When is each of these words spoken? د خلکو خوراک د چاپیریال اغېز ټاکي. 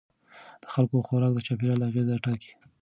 د 0.63 0.65
خلکو 0.73 1.05
خوراک 1.07 1.31
د 1.35 1.39
چاپیریال 1.47 1.81
اغېز 1.89 2.07
ټاکي. 2.25 2.51